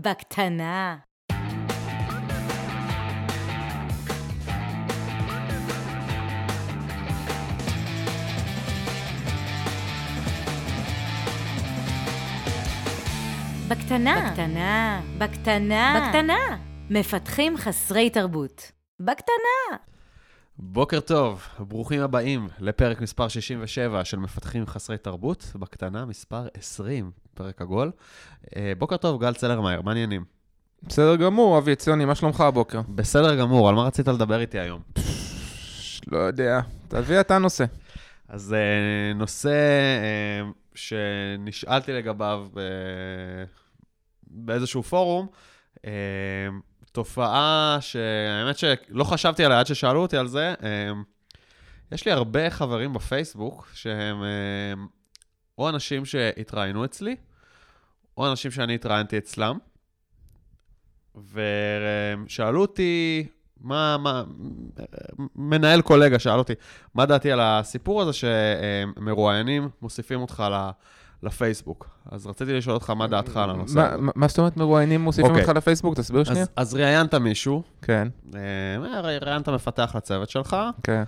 [0.00, 0.96] בקטנה.
[13.68, 14.30] בקטנה.
[14.30, 15.00] בקטנה.
[15.18, 16.00] בקטנה.
[16.00, 16.58] בקטנה.
[16.90, 18.72] מפתחים חסרי תרבות.
[19.00, 19.76] בקטנה.
[20.60, 27.60] בוקר טוב, ברוכים הבאים לפרק מספר 67 של מפתחים חסרי תרבות, בקטנה מספר 20, פרק
[27.60, 27.90] עגול.
[28.56, 30.24] אה, בוקר טוב, גל צלרמייר, מה העניינים?
[30.82, 32.80] בסדר גמור, אבי עציוני, מה שלומך הבוקר?
[32.88, 34.82] בסדר גמור, על מה רצית לדבר איתי היום?
[36.06, 37.64] לא יודע, תביא אתה נושא.
[38.28, 42.48] אז אה, נושא אה, שנשאלתי לגביו.
[44.30, 45.26] באיזשהו פורום,
[46.92, 50.54] תופעה שהאמת שלא חשבתי עליה עד ששאלו אותי על זה.
[50.62, 50.92] אה,
[51.92, 54.82] יש לי הרבה חברים בפייסבוק שהם אה,
[55.58, 57.16] או אנשים שהתראיינו אצלי,
[58.16, 59.58] או אנשים שאני התראיינתי אצלם,
[61.32, 63.26] ושאלו אותי,
[63.60, 64.24] מה, מה,
[65.36, 66.52] מנהל קולגה שאל אותי,
[66.94, 70.70] מה דעתי על הסיפור הזה שמרואיינים מוסיפים אותך ל...
[71.22, 71.88] לפייסבוק.
[72.10, 73.96] אז רציתי לשאול אותך מה דעתך על הנושא הזה.
[74.16, 75.42] מה- זאת אומרת מרואיינים מוסיפים אוקיי.
[75.44, 75.94] אותך לפייסבוק?
[75.96, 76.44] תסביר שנייה.
[76.56, 81.02] אז, ראיינת מישהו, כן, אה, ראיינת מפתח לצוות שלך, כן.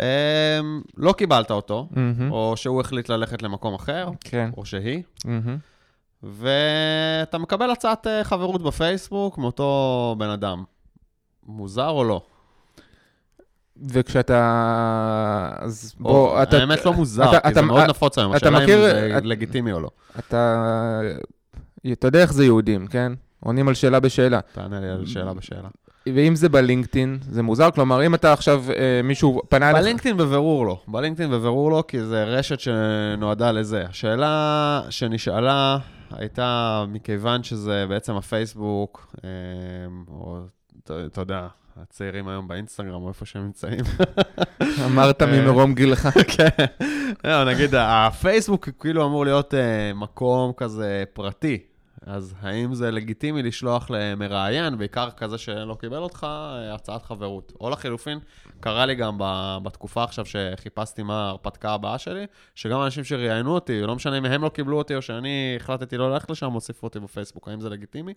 [0.00, 0.60] אה,
[0.96, 1.88] לא קיבלת אותו,
[2.30, 4.50] או שהוא החליט ללכת למקום אחר, כן.
[4.56, 5.02] או שהיא.
[6.22, 10.64] ואתה מקבל הצעת אה, חברות בפייסבוק מאותו בן אדם.
[11.46, 12.22] מוזר או לא?
[13.90, 15.50] וכשאתה...
[15.58, 16.56] אז בוא, אתה...
[16.58, 19.24] האמת לא מוזר, אתה- כי זה אתה- מאוד נפוץ היום, אתה השאלה אם זה את-
[19.24, 19.90] לגיטימי או לא.
[20.18, 21.00] אתה...
[21.92, 23.12] אתה יודע איך זה יהודים, כן?
[23.40, 24.40] עונים על שאלה בשאלה.
[24.52, 25.68] תענה לי על שאלה בשאלה.
[26.14, 27.70] ואם זה בלינקדאין, זה מוזר?
[27.70, 29.72] כלומר, אם אתה עכשיו, אה, מישהו פנה.
[29.72, 30.80] בלינקדאין בבירור לא.
[30.88, 33.84] בלינקדאין בבירור לא, כי זה רשת שנועדה לזה.
[33.88, 35.78] השאלה שנשאלה
[36.12, 39.28] הייתה מכיוון שזה בעצם הפייסבוק, אה,
[40.08, 40.38] או
[40.84, 41.48] אתה יודע,
[41.82, 43.84] הצעירים היום באינסטגרם, או איפה שהם נמצאים.
[44.86, 45.26] אמרת אה.
[45.26, 46.08] ממרום גילך.
[46.36, 46.64] כן.
[47.24, 51.58] לא, נגיד, הפייסבוק כאילו אמור להיות אה, מקום כזה פרטי.
[52.06, 57.52] אז האם זה לגיטימי לשלוח למראיין, בעיקר כזה שלא קיבל אותך, אה, הצעת חברות?
[57.60, 58.18] או לחילופין,
[58.60, 59.18] קרה לי גם
[59.62, 64.42] בתקופה עכשיו שחיפשתי מה ההרפתקה הבאה שלי, שגם אנשים שראיינו אותי, לא משנה אם הם
[64.42, 67.48] לא קיבלו אותי או שאני החלטתי לא ללכת לשם, הוסיפו אותי בפייסבוק.
[67.48, 68.14] האם זה לגיטימי?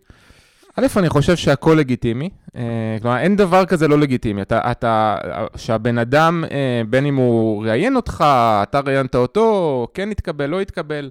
[0.75, 2.29] א', אני חושב שהכל לגיטימי.
[2.55, 4.41] אה, כלומר, אין דבר כזה לא לגיטימי.
[4.41, 5.17] אתה, אתה,
[5.55, 8.23] שהבן אדם, אה, בין אם הוא ראיין אותך,
[8.63, 11.09] אתה ראיינת אותו, כן התקבל, לא התקבל,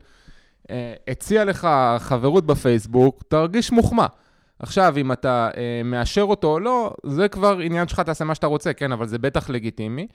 [0.71, 4.07] אה, הציע לך חברות בפייסבוק, תרגיש מוחמא.
[4.59, 5.49] עכשיו, אם אתה
[5.85, 9.19] מאשר אותו או לא, זה כבר עניין שלך, תעשה מה שאתה רוצה, כן, אבל זה
[9.19, 10.07] בטח לגיטימי.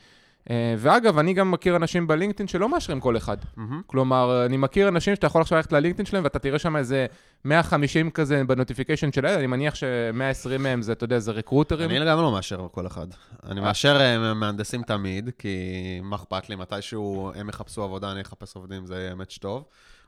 [0.50, 3.38] אה, ואגב, אני גם מכיר אנשים בלינקדאין שלא מאשרים כל אחד.
[3.58, 3.82] מהמם.
[3.88, 7.06] כלומר, אני מכיר אנשים שאתה יכול עכשיו ללכת ללינקדאין שלהם ואתה תראה שם איזה
[7.46, 11.90] 150 כזה בנוטיפיקיישן שלהם, אני מניח ש-120 מהם זה, אתה יודע, זה רקרוטרים.
[11.90, 13.08] אני לגמרי לא מאשר כל אחד.
[13.44, 15.58] אני מאשר אה, מהנדסים תמיד, כי
[16.04, 19.64] מה אכפת לי, מתישהו הם יחפשו עבודה, אני אחפש עובדים, זה יהיה match טוב,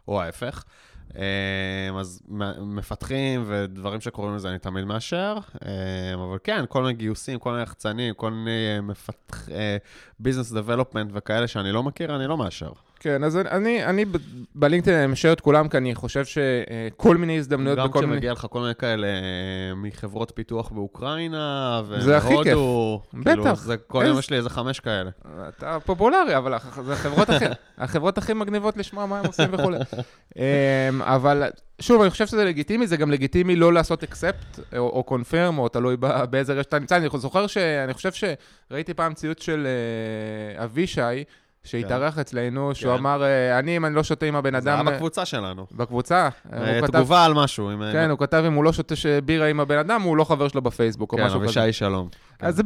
[0.07, 0.63] או ההפך.
[1.15, 2.21] אה, אז
[2.59, 7.63] מפתחים ודברים שקורים לזה אני תמיד מאשר, אה, אבל כן, כל מיני גיוסים, כל מיני
[7.63, 9.49] יחצנים, כל מיני מפתח...
[10.19, 12.71] ביזנס דבלופמנט וכאלה שאני לא מכיר, אני לא מאשר.
[12.99, 14.05] כן, אז אני, אני
[14.55, 18.11] בלינקדאין אני משאיר את כולם, כי אני חושב שכל מיני הזדמנויות גם בכל מיני...
[18.11, 22.37] כשמגיע לך כל מיני כאלה אה, מחברות פיתוח באוקראינה, זה הכי כיף.
[22.37, 23.01] ומהודו, כאילו,
[23.43, 23.61] בטח.
[23.61, 25.09] זה כל יום יש לי איזה חמש כאלה.
[25.47, 26.53] אתה פופולרי, אבל
[26.85, 27.45] זה החברות הכי,
[27.77, 29.77] החברות הכי מגניבות לשמוע מה הם עושים וכולי.
[30.37, 31.43] אמ, אבל
[31.79, 35.69] שוב, אני חושב שזה לגיטימי, זה גם לגיטימי לא לעשות אקספט או, או קונפירם, או
[35.69, 36.97] תלוי ב- באיזה רשת אתה נמצא.
[36.97, 37.57] אני זוכר ש...
[37.57, 41.23] אני חושב שראיתי פעם ציוץ של אה, אבישי,
[41.67, 42.99] שהתארח אצלנו, שהוא כן.
[42.99, 44.85] אמר, אה, אני, אם אני לא שותה עם הבן זה היה אדם...
[44.85, 45.65] בקבוצה שלנו.
[45.71, 46.29] בקבוצה.
[46.53, 47.71] אה, תגובה על משהו.
[47.91, 48.95] כן, הוא כתב אם הוא לא שותה
[49.25, 51.45] בירה עם הבן אדם, הוא לא חבר שלו בפייסבוק, או כן, משהו כזה.
[51.61, 52.09] אבישי שלום.
[52.39, 52.61] אז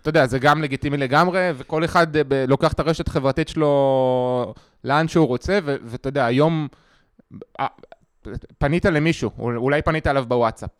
[0.00, 4.54] אתה יודע, זה גם לגיטימי לגמרי, וכל אחד אה, לוקח את הרשת החברתית שלו
[4.84, 6.68] לאן שהוא רוצה, ואתה יודע, היום
[8.58, 10.70] פנית למישהו, אול- אולי פנית אליו בוואטסאפ.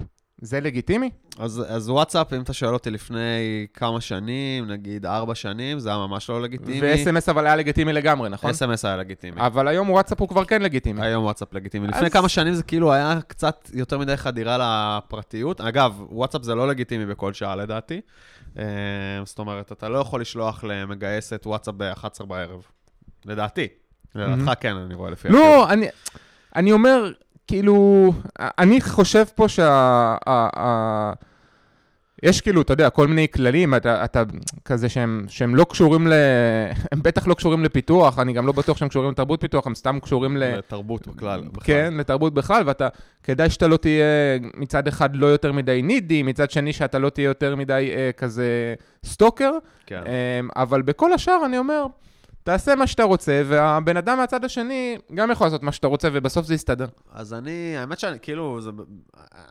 [0.45, 1.11] זה לגיטימי?
[1.39, 5.99] אז, אז וואטסאפ, אם אתה שואל אותי לפני כמה שנים, נגיד ארבע שנים, זה היה
[5.99, 6.81] ממש לא לגיטימי.
[6.81, 8.51] ו-SMS אבל היה לגיטימי לגמרי, נכון?
[8.51, 9.41] אס.אם.אס היה לגיטימי.
[9.41, 11.03] אבל היום וואטסאפ הוא כבר כן לגיטימי.
[11.07, 11.89] היום וואטסאפ לגיטימי.
[11.89, 14.57] אז- לפני כמה שנים זה כאילו היה קצת יותר מדי חדירה
[14.99, 15.61] לפרטיות.
[15.61, 18.01] אגב, וואטסאפ זה לא לגיטימי בכל שעה לדעתי.
[18.59, 18.65] אה,
[19.25, 22.63] זאת אומרת, אתה לא יכול לשלוח למגייסת וואטסאפ ב-11 בערב.
[23.27, 23.69] לדעתי.
[24.15, 25.29] לדעתך כן, אני רואה לפי...
[25.29, 25.87] לא, אני,
[26.57, 27.13] אני אומר,
[27.47, 29.69] כאילו, אני חושב פה שה...
[30.27, 31.13] ה- ה-
[32.23, 34.23] יש כאילו, אתה יודע, כל מיני כללים, אתה, אתה
[34.65, 36.13] כזה שהם, שהם לא קשורים ל...
[36.93, 39.99] הם בטח לא קשורים לפיתוח, אני גם לא בטוח שהם קשורים לתרבות פיתוח, הם סתם
[40.03, 40.57] קשורים ל...
[40.57, 41.41] לתרבות בכלל.
[41.53, 41.65] בכלל.
[41.65, 42.89] כן, לתרבות בכלל, ואתה,
[43.23, 44.05] כדאי שאתה לא תהיה
[44.57, 48.75] מצד אחד לא יותר מדי נידי, מצד שני שאתה לא תהיה יותר מדי אה, כזה
[49.07, 49.51] סטוקר,
[49.87, 50.03] כן.
[50.07, 51.85] אה, אבל בכל השאר אני אומר,
[52.45, 56.47] תעשה מה שאתה רוצה, והבן אדם מהצד השני גם יכול לעשות מה שאתה רוצה, ובסוף
[56.47, 56.87] זה יסתדר.
[57.13, 58.71] אז אני, האמת שאני, כאילו, זה,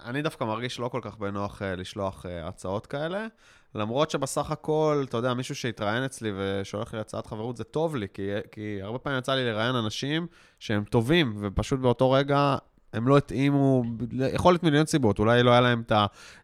[0.05, 3.27] אני דווקא מרגיש לא כל כך בנוח uh, לשלוח uh, הצעות כאלה,
[3.75, 8.07] למרות שבסך הכל, אתה יודע, מישהו שהתראיין אצלי ושולח לי הצעת חברות, זה טוב לי,
[8.13, 10.27] כי, כי הרבה פעמים יצא לי לראיין אנשים
[10.59, 12.55] שהם טובים, ופשוט באותו רגע
[12.93, 13.83] הם לא התאימו,
[14.33, 15.91] יכול להיות מיליון סיבות, אולי לא היה להם את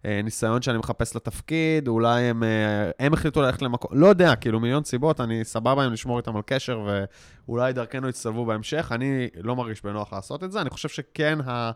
[0.04, 4.84] הניסיון שאני מחפש לתפקיד, אולי הם, אה, הם החליטו ללכת למקום, לא יודע, כאילו מיליון
[4.84, 6.88] סיבות, אני סבבה עם לשמור איתם על קשר,
[7.48, 11.72] ואולי דרכנו יצטלבו בהמשך, אני לא מרגיש בנוח לעשות את זה, אני חושב שכן ה...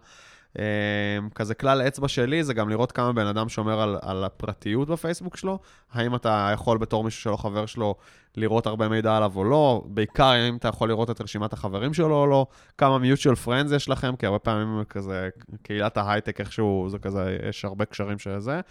[0.59, 4.87] אמ, כזה כלל אצבע שלי זה גם לראות כמה בן אדם שומר על, על הפרטיות
[4.87, 5.59] בפייסבוק שלו,
[5.91, 7.95] האם אתה יכול בתור מישהו שלא חבר שלו
[8.35, 12.15] לראות הרבה מידע עליו או לא, בעיקר האם אתה יכול לראות את רשימת החברים שלו
[12.15, 12.45] או לא,
[12.77, 15.29] כמה mutual friends יש לכם, כי הרבה פעמים כזה,
[15.61, 18.61] קהילת ההייטק איכשהו, זה כזה, יש הרבה קשרים של זה.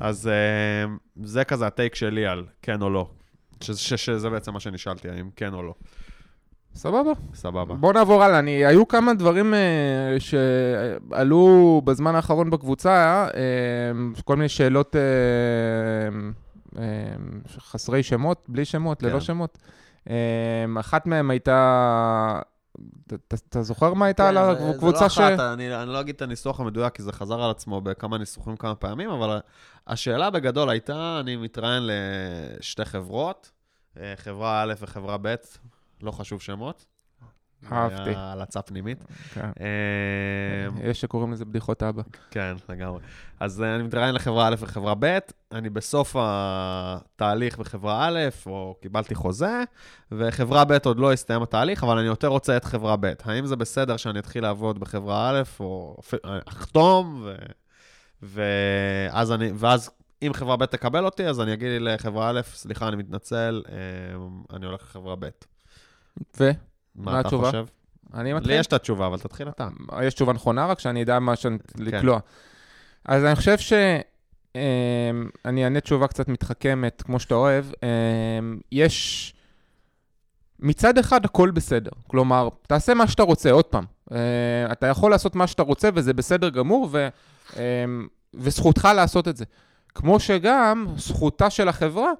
[0.00, 0.30] אז
[0.84, 3.10] אמ, זה כזה הטייק שלי על כן או לא,
[3.60, 5.74] שזה, שזה בעצם מה שנשאלתי, האם כן או לא.
[6.76, 7.12] סבבה.
[7.34, 7.74] סבבה.
[7.74, 8.38] בוא נעבור הלאה.
[8.38, 16.78] אני, היו כמה דברים uh, שעלו בזמן האחרון בקבוצה, uh, כל מיני שאלות uh, uh,
[17.58, 19.06] חסרי שמות, בלי שמות, כן.
[19.06, 19.58] ללא שמות.
[20.04, 20.10] Uh,
[20.80, 22.40] אחת מהן הייתה...
[23.34, 25.18] אתה זוכר מה הייתה על הקבוצה ש...
[25.18, 27.80] כן, זה לא אחת, אני לא אגיד את הניסוח המדויק, כי זה חזר על עצמו
[27.80, 29.38] בכמה ניסוחים כמה פעמים, אבל
[29.86, 33.50] השאלה בגדול הייתה, אני מתראיין לשתי חברות,
[34.16, 35.34] חברה א' וחברה ב',
[36.06, 36.86] לא חשוב שמות.
[37.72, 38.10] אהבתי.
[38.10, 39.04] היה הלצה פנימית.
[39.34, 39.50] כן.
[39.60, 42.02] אמ, יש שקוראים לזה בדיחות אבא.
[42.30, 43.00] כן, לגמרי.
[43.40, 45.18] אז אני מתראיין לחברה א' וחברה ב',
[45.52, 49.62] אני בסוף התהליך בחברה א', או קיבלתי חוזה,
[50.12, 53.12] וחברה ב' עוד לא הסתיים התהליך, אבל אני יותר רוצה את חברה ב'.
[53.24, 55.96] האם זה בסדר שאני אתחיל לעבוד בחברה א', או
[56.46, 57.34] אחתום, ו...
[58.22, 59.90] ואז, אני, ואז
[60.22, 64.66] אם חברה ב' תקבל אותי, אז אני אגיד לחברה א', סליחה, אני מתנצל, אמ, אני
[64.66, 65.28] הולך לחברה ב'.
[66.40, 66.50] ו?
[66.94, 67.46] מה, מה אתה התשובה?
[67.46, 67.66] חושב?
[68.14, 68.52] אני לי מתחיל?
[68.52, 69.68] יש את התשובה, אבל תתחיל אתה.
[70.02, 71.58] יש תשובה נכונה, רק שאני אדע מה שאני...
[71.58, 71.84] כן.
[71.84, 72.18] לקלוע.
[73.04, 73.72] אז אני חושב ש...
[74.54, 74.60] אמ,
[75.44, 77.64] אני אענה תשובה קצת מתחכמת, כמו שאתה אוהב.
[77.82, 79.34] אמ, יש...
[80.60, 81.90] מצד אחד הכל בסדר.
[82.06, 83.84] כלומר, תעשה מה שאתה רוצה, עוד פעם.
[84.12, 87.08] אה, אתה יכול לעשות מה שאתה רוצה וזה בסדר גמור, ו...
[87.56, 89.44] אמ, וזכותך לעשות את זה.
[89.94, 92.12] כמו שגם זכותה של החברה,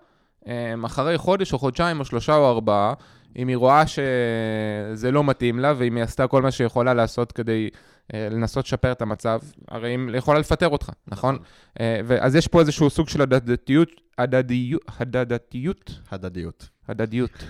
[0.87, 2.94] אחרי חודש או חודשיים או שלושה או ארבעה,
[3.37, 7.32] אם היא רואה שזה לא מתאים לה, ואם היא עשתה כל מה שהיא יכולה לעשות
[7.32, 7.69] כדי
[8.14, 11.38] אה, לנסות לשפר את המצב, הרי היא יכולה לפטר אותך, נכון?
[11.81, 13.88] אה, אז יש פה איזשהו סוג של הדדתיות,
[14.19, 16.69] הדדיות, הדדתיות, הדדיות.
[16.88, 17.44] הדדיות,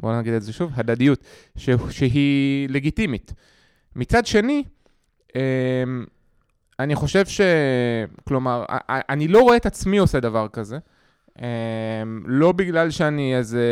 [0.00, 1.24] בואו נגיד את זה שוב, הדדיות,
[1.56, 3.32] ש, שהיא לגיטימית.
[3.96, 4.64] מצד שני,
[5.36, 6.04] אמ,
[6.78, 7.40] אני חושב ש...
[8.24, 10.78] כלומר, אני לא רואה את עצמי עושה דבר כזה.
[11.38, 11.44] אמ,
[12.26, 13.64] לא בגלל שאני איזה,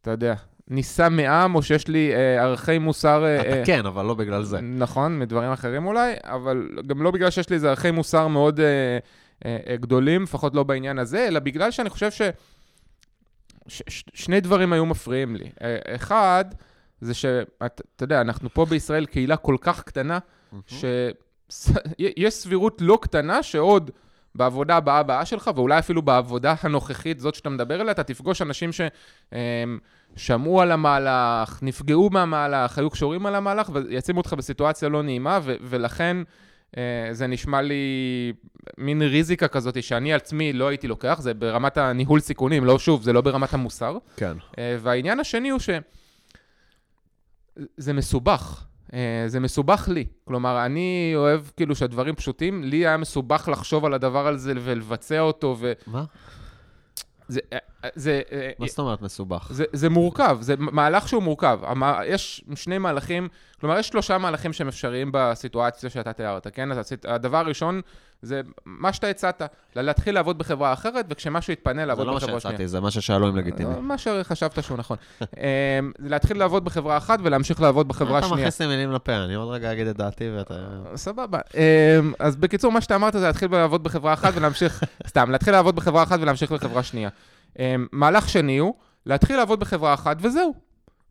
[0.00, 0.34] אתה יודע,
[0.68, 3.24] נישא מעם, או שיש לי אה, ערכי מוסר...
[3.24, 4.60] אה, אתה אה, כן, אבל לא בגלל זה.
[4.60, 8.98] נכון, מדברים אחרים אולי, אבל גם לא בגלל שיש לי איזה ערכי מוסר מאוד אה,
[9.44, 12.22] אה, אה, גדולים, לפחות לא בעניין הזה, אלא בגלל שאני חושב ש...
[13.68, 13.82] ש...
[13.88, 14.04] ש...
[14.14, 15.50] שני דברים היו מפריעים לי.
[15.62, 16.44] אה, אחד,
[17.00, 20.18] זה שאתה יודע, אנחנו פה בישראל קהילה כל כך קטנה,
[20.66, 23.90] שיש סבירות לא קטנה שעוד
[24.36, 28.70] בעבודה הבאה הבאה שלך, ואולי אפילו בעבודה הנוכחית, זאת שאתה מדבר עליה, אתה תפגוש אנשים
[30.16, 35.56] ששמעו על המהלך, נפגעו מהמהלך, היו קשורים על המהלך, וישימו אותך בסיטואציה לא נעימה, ו-
[35.62, 36.16] ולכן
[36.76, 38.32] אה, זה נשמע לי
[38.78, 43.12] מין ריזיקה כזאת שאני עצמי לא הייתי לוקח, זה ברמת הניהול סיכונים, לא שוב, זה
[43.12, 43.98] לא ברמת המוסר.
[44.16, 44.36] כן.
[44.58, 48.65] אה, והעניין השני הוא שזה מסובך.
[48.94, 50.04] אה, זה מסובך לי.
[50.24, 55.56] כלומר, אני אוהב כאילו שהדברים פשוטים, לי היה מסובך לחשוב על הדבר הזה ולבצע אותו,
[55.60, 55.72] ו...
[55.86, 56.04] מה?
[57.28, 57.40] זה,
[57.94, 59.46] זה, אה, מה זאת אומרת מסובך?
[59.50, 61.58] זה, זה מורכב, זה מהלך שהוא מורכב.
[61.62, 63.28] המ- יש שני מהלכים,
[63.60, 66.72] כלומר, יש שלושה מהלכים שהם אפשריים בסיטואציה שאתה תיארת, כן?
[66.72, 67.80] אז הדבר הראשון
[68.22, 69.42] זה מה שאתה הצעת,
[69.76, 72.52] להתחיל לעבוד בחברה אחרת, וכשמשהו יתפנה, זה לעבוד לא מה בחברה שנייה.
[72.52, 73.74] שהצעתי, זה מה ששאלו אם לגיטימי.
[73.80, 74.96] מה שחשבת שהוא נכון.
[75.98, 78.42] זה להתחיל לעבוד בחברה אחת ולהמשיך לעבוד בחברה אתה השנייה.
[78.42, 80.54] מכניס לי מילים לפה, אני עוד רגע אגיד את דעתי ואתה...
[80.94, 81.38] סבבה.
[82.18, 86.02] אז בקיצור, מה שאתה אמרת זה להתחיל לעבוד בחברה אחת ולהמשיך, סתם, להתחיל לעבוד בחברה
[86.02, 87.08] אחת ולהמשיך לחברה שנייה.
[87.58, 88.74] אמ, מהלך שני הוא
[89.06, 90.54] להתחיל לעבוד בחברה אחת וזהו.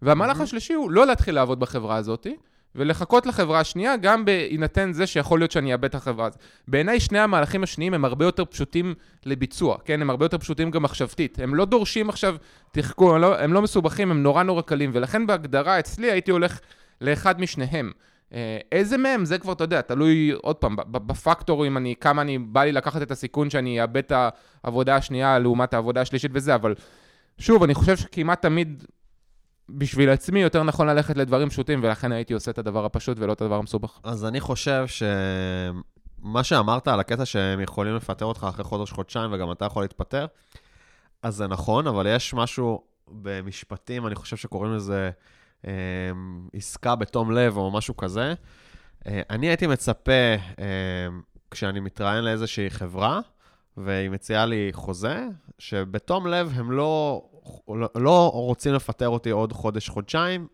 [0.01, 2.27] והמהלך השלישי הוא לא להתחיל לעבוד בחברה הזאת,
[2.75, 6.39] ולחכות לחברה השנייה, גם בהינתן זה שיכול להיות שאני אאבד את החברה הזאת.
[6.67, 8.93] בעיניי שני המהלכים השניים הם הרבה יותר פשוטים
[9.25, 10.01] לביצוע, כן?
[10.01, 11.39] הם הרבה יותר פשוטים גם מחשבתית.
[11.39, 12.35] הם לא דורשים עכשיו
[12.71, 16.59] תחכום, הם לא, הם לא מסובכים, הם נורא נורא קלים, ולכן בהגדרה אצלי הייתי הולך
[17.01, 17.91] לאחד משניהם.
[18.35, 19.25] אה, איזה מהם?
[19.25, 23.01] זה כבר, אתה יודע, תלוי, עוד פעם, בפקטור, אם אני, כמה אני, בא לי לקחת
[23.01, 24.11] את הסיכון שאני אאבד את
[24.63, 26.75] העבודה השנייה לעומת העבודה השלישית וזה, אבל
[27.37, 28.83] שוב, אני חושב שכמעט תמיד
[29.69, 33.41] בשביל עצמי יותר נכון ללכת לדברים פשוטים, ולכן הייתי עושה את הדבר הפשוט ולא את
[33.41, 33.99] הדבר המסובך.
[34.03, 39.65] אז אני חושב שמה שאמרת על הקטע שהם יכולים לפטר אותך אחרי חודש-חודשיים וגם אתה
[39.65, 40.25] יכול להתפטר,
[41.23, 45.11] אז זה נכון, אבל יש משהו במשפטים, אני חושב שקוראים לזה
[46.53, 48.33] עסקה בתום לב או משהו כזה.
[49.07, 50.11] אה, אני הייתי מצפה,
[50.59, 50.65] אה,
[51.51, 53.19] כשאני מתראיין לאיזושהי חברה,
[53.77, 55.27] והיא מציעה לי חוזה,
[55.59, 57.21] שבתום לב הם לא
[57.67, 60.47] לא, לא רוצים לפטר אותי עוד חודש-חודשיים,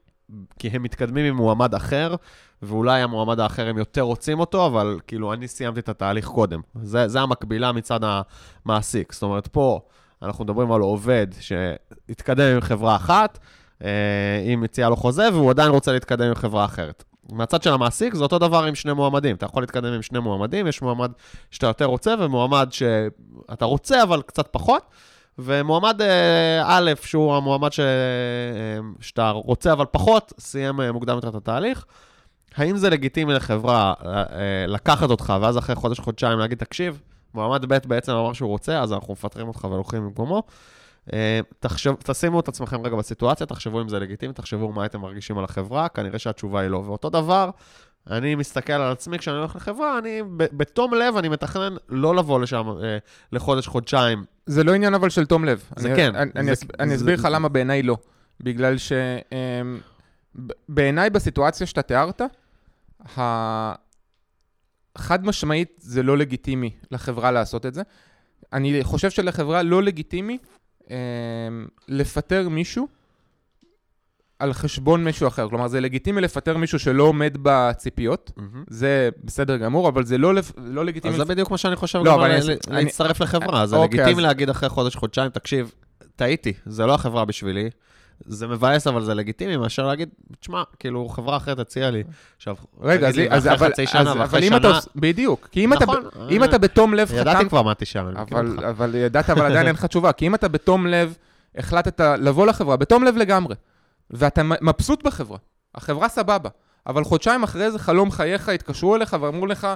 [0.60, 2.16] כי הם מתקדמים עם מועמד אחר,
[2.62, 6.62] ואולי המועמד האחר הם יותר רוצים אותו, אבל כאילו אני סיימתי את התהליך קודם.
[6.82, 9.14] זה, זה המקבילה מצד המעסיק.
[9.14, 9.82] זאת אומרת, פה
[10.22, 13.40] אנחנו מדברים על עובד שהתקדם עם חברה אחת,
[13.84, 17.04] אה, היא מציעה לו חוזה, והוא עדיין רוצה להתקדם עם חברה אחרת.
[17.32, 19.36] מהצד של המעסיק זה אותו דבר עם שני מועמדים.
[19.36, 21.12] אתה יכול להתקדם עם שני מועמדים, יש מועמד
[21.52, 24.84] שאתה יותר רוצה ומועמד שאתה רוצה, אבל קצת פחות.
[25.40, 27.80] ומועמד אה, א', שהוא המועמד ש...
[27.80, 27.86] אה,
[29.00, 31.86] שאתה רוצה אבל פחות, סיים מוקדם יותר את התהליך.
[32.56, 33.94] האם זה לגיטימי לחברה
[34.68, 37.02] לקחת אותך, ואז אחרי חודש-חודשיים להגיד, תקשיב,
[37.34, 40.44] מועמד ב' בעצם אמר שהוא רוצה, אז אנחנו מפטרים אותך ולוקחים במקומו.
[41.60, 45.44] תחשב, תשימו את עצמכם רגע בסיטואציה, תחשבו אם זה לגיטימי, תחשבו מה הייתם מרגישים על
[45.44, 46.78] החברה, כנראה שהתשובה היא לא.
[46.78, 47.50] ואותו דבר,
[48.10, 52.70] אני מסתכל על עצמי כשאני הולך לחברה, אני בתום לב, אני מתכנן לא לבוא לשם
[52.84, 52.98] אה,
[53.32, 54.24] לחודש-חודשיים.
[54.46, 55.64] זה לא עניין אבל של תום לב.
[55.76, 56.16] זה אני, כן.
[56.16, 57.98] אני, זה, אני, זה, אסביר לך למה בעיניי לא.
[58.40, 58.76] בגלל
[60.38, 62.22] שבעיניי אמ, בסיטואציה שאתה תיארת,
[64.98, 67.82] חד משמעית זה לא לגיטימי לחברה לעשות את זה.
[68.54, 70.38] אני חושב שלחברה לא לגיטימי
[71.88, 72.88] לפטר מישהו
[74.42, 75.50] על חשבון מישהו אחר.
[75.50, 78.42] כלומר, זה לגיטימי לפטר מישהו שלא עומד בציפיות, mm-hmm.
[78.70, 81.14] זה בסדר גמור, אבל זה לא, לא לגיטימי...
[81.14, 82.36] אז זה בדיוק מה שאני חושב, לא, גם אני,
[82.68, 83.28] להצטרף אני...
[83.28, 83.68] לחברה.
[83.68, 84.28] זה אוקיי, לגיטימי אז...
[84.28, 85.72] להגיד אחרי חודש, חודשיים, תקשיב,
[86.16, 87.70] טעיתי, זה לא החברה בשבילי.
[88.26, 90.10] זה מבאס, אבל זה לגיטימי, מאשר להגיד,
[90.40, 92.04] תשמע, כאילו, חברה אחרת הציעה לי.
[92.38, 94.58] עכשיו, רגע, אז, אז, אבל, חצי שנה, אז, ואחרי שנה...
[94.58, 97.18] אתה, בדיוק, כי אם, נכון, אתה, אם אתה בתום לב חתם...
[97.18, 98.64] ידעתי כבר מה תשאל, אני מכיר אותך.
[98.64, 101.18] אבל ידעת, אבל עדיין אין לך תשובה, כי אם אתה בתום לב,
[101.56, 103.56] החלטת לבוא לחברה, בתום לב לגמרי,
[104.12, 105.38] ואתה מבסוט בחברה.
[105.76, 106.50] החברה סבבה.
[106.88, 109.68] אבל חודשיים אחרי זה חלום חייך, התקשרו אליך ואמרו לך,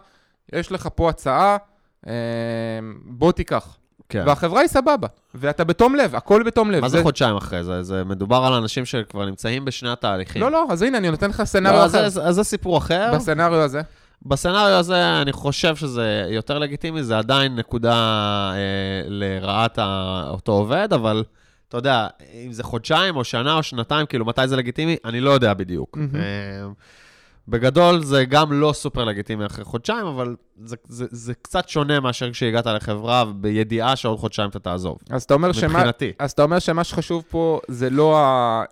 [0.54, 1.58] יש לך פה הצעה,
[2.08, 2.14] אה,
[3.06, 3.78] בוא תיקח.
[4.10, 4.24] כן.
[4.26, 6.82] והחברה היא סבבה, ואתה בתום לב, הכל בתום לב.
[6.82, 7.84] מה זה, זה חודשיים אחרי זה?
[7.84, 10.42] זה מדובר על אנשים שכבר נמצאים בשני התהליכים.
[10.42, 12.06] לא, לא, אז הנה, אני נותן לך סצנריו לא, אחר.
[12.06, 13.12] אז, אז זה סיפור אחר.
[13.16, 13.82] בסצנריו הזה?
[14.26, 17.94] בסצנריו הזה, אני חושב שזה יותר לגיטימי, זה עדיין נקודה
[18.54, 19.80] אה, לרעת
[20.30, 21.24] אותו עובד, אבל...
[21.68, 22.08] אתה יודע,
[22.46, 25.98] אם זה חודשיים או שנה או שנתיים, כאילו, מתי זה לגיטימי, אני לא יודע בדיוק.
[25.98, 26.16] Mm-hmm.
[27.48, 32.32] בגדול, זה גם לא סופר לגיטימי אחרי חודשיים, אבל זה, זה, זה קצת שונה מאשר
[32.32, 34.98] כשהגעת לחברה, בידיעה שעוד חודשיים אתה תעזוב.
[35.10, 35.84] אז אתה אומר, שמה,
[36.20, 38.64] אז אתה אומר שמה שחשוב פה זה לא ה...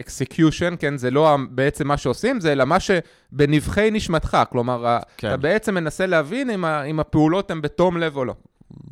[0.00, 0.96] execution, כן?
[0.96, 4.38] זה לא בעצם מה שעושים, זה אלא מה שבנבכי נשמתך.
[4.50, 5.28] כלומר, כן.
[5.28, 8.34] אתה בעצם מנסה להבין אם, ה, אם הפעולות הן בתום לב או לא.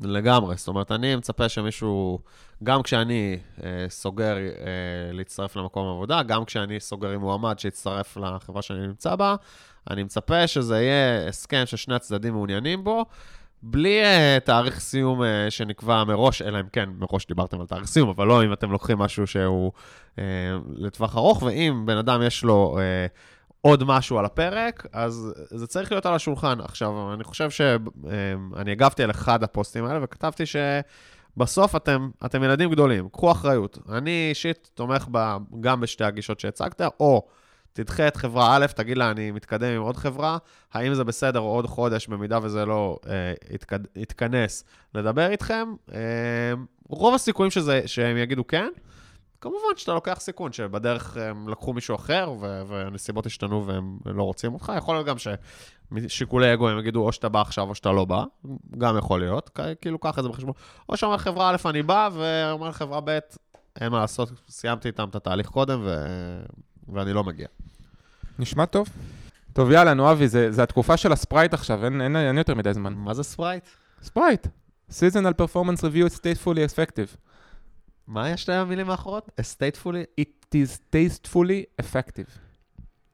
[0.05, 0.57] לגמרי.
[0.57, 2.19] זאת אומרת, אני מצפה שמישהו,
[2.63, 4.43] גם כשאני אה, סוגר אה,
[5.13, 9.37] להצטרף למקום עבודה, גם כשאני סוגר עם מועמד שיצטרף לחברה שאני נמצא בה,
[9.91, 13.05] אני מצפה שזה יהיה הסכם ששני הצדדים מעוניינים בו.
[13.67, 18.09] בלי uh, תאריך סיום uh, שנקבע מראש, אלא אם כן, מראש דיברתם על תאריך סיום,
[18.09, 19.73] אבל לא אם אתם לוקחים משהו שהוא
[20.17, 20.19] uh,
[20.77, 22.81] לטווח ארוך, ואם בן אדם יש לו uh,
[23.66, 26.61] עוד משהו על הפרק, אז זה צריך להיות על השולחן.
[26.61, 33.09] עכשיו, אני חושב שאני הגבתי על אחד הפוסטים האלה וכתבתי שבסוף אתם, אתם ילדים גדולים,
[33.09, 33.78] קחו אחריות.
[33.92, 37.26] אני אישית תומך ב, גם בשתי הגישות שהצגת, או
[37.73, 40.38] תדחה את חברה א', תגיד לה, אני מתקדם עם עוד חברה,
[40.73, 43.33] האם זה בסדר עוד חודש, במידה וזה לא אה,
[43.97, 45.75] יתכנס, לדבר איתכם.
[45.92, 45.99] אה,
[46.88, 48.68] רוב הסיכויים שזה, שהם יגידו כן.
[49.45, 54.73] כמובן שאתה לוקח סיכון, שבדרך הם לקחו מישהו אחר, והנסיבות השתנו והם לא רוצים אותך.
[54.77, 55.17] יכול להיות גם
[56.09, 58.25] ששיקולי אגו הם יגידו, או שאתה בא עכשיו או שאתה לא בא,
[58.79, 60.53] גם יכול להיות, כאילו קח את זה בחשבון.
[60.89, 63.19] או שאומר חברה א', אני בא, ואומר חברה ב',
[63.81, 66.07] אין מה לעשות, סיימתי איתם את התהליך קודם, ו...
[66.89, 67.47] ואני לא מגיע.
[68.39, 68.89] נשמע טוב.
[69.53, 72.75] טוב, יאללה, נו אבי, זה, זה התקופה של ה-Sprite עכשיו, אין, אין, אין יותר מדי
[72.75, 72.95] זמן.
[72.95, 73.64] מה זה Sprite?
[74.03, 74.47] Sprite.
[74.91, 77.17] seasonal performance review is tastefully effective.
[78.07, 79.29] מה יש להם המילים האחרות?
[79.41, 80.21] Is tastefully?
[80.21, 82.31] It is tastefully effective.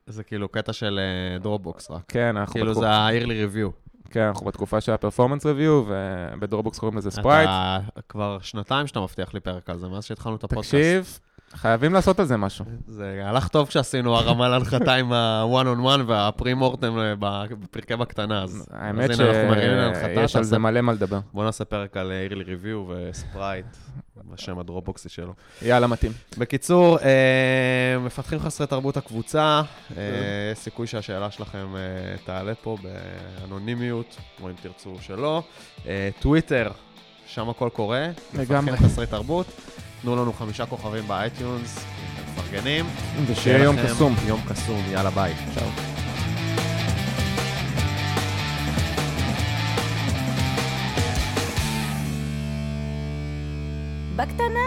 [0.06, 1.00] זה כאילו קטע של
[1.40, 2.02] דרופבוקס רק.
[2.08, 3.90] כן, אנחנו כאילו בתקופה- זה ה-yearly review.
[4.10, 7.48] כן, אנחנו בתקופה של ה-performance review, ובדרופבוקס קוראים לזה Sprite.
[7.48, 10.74] אתה כבר שנתיים שאתה מבטיח לי פרק על זה, מאז שהתחלנו את הפודקאסט.
[10.74, 11.18] תקשיב,
[11.54, 12.64] חייבים לעשות על זה משהו.
[12.86, 17.14] זה הלך טוב כשעשינו הרמה להנחתה עם ה-one on one והפרי-מורטם אה,
[17.50, 21.20] בפרקי בקטנה, אז האמת שיש על זה מלא מה לדבר.
[21.32, 23.66] בוא נעשה פרק על אה, early review וספרייט,
[24.32, 25.32] בשם הדרופבוקסי שלו.
[25.62, 26.12] יאללה, מתאים.
[26.38, 29.62] בקיצור, אה, מפתחים חסרי תרבות הקבוצה,
[29.96, 30.02] אה,
[30.52, 35.42] יש סיכוי שהשאלה שלכם אה, תעלה פה באנונימיות, או אם תרצו שלא.
[35.86, 36.70] אה, טוויטר,
[37.26, 38.08] שם הכל קורה.
[38.34, 39.46] מפתחים חסרי תרבות.
[40.02, 42.86] תנו לנו חמישה כוכבים ב-iTunes, אתם מפרגנים.
[43.26, 44.14] ושיהיה יום קסום.
[44.26, 45.34] יום קסום, יאללה ביי.
[45.54, 45.66] צ'או.
[54.16, 54.59] בקטנה.